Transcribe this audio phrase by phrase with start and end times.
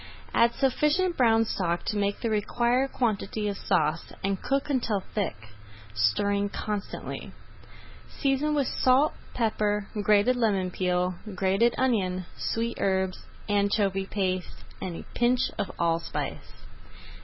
[0.33, 5.35] Add sufficient brown stock to make the required quantity of sauce and cook until thick,
[5.93, 7.33] stirring constantly.
[8.09, 15.05] Season with salt, pepper, grated lemon peel, grated onion, sweet herbs, anchovy paste, and a
[15.13, 16.51] pinch of allspice.